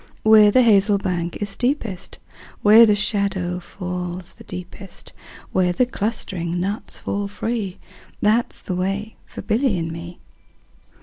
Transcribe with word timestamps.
Where 0.23 0.49
the 0.49 0.63
hazel 0.63 0.97
bank 0.97 1.37
is 1.43 1.49
steepest, 1.49 2.17
Where 2.63 2.87
the 2.87 2.95
shadow 2.95 3.59
falls 3.59 4.33
the 4.33 4.43
deepest, 4.43 5.13
Where 5.51 5.71
the 5.71 5.85
clustering 5.85 6.59
nuts 6.59 6.97
fall 6.97 7.27
free, 7.27 7.73
15 8.13 8.17
That 8.23 8.51
's 8.51 8.61
the 8.61 8.75
way 8.75 9.15
for 9.27 9.43
Billy 9.43 9.77
and 9.77 9.91
me. 9.91 10.17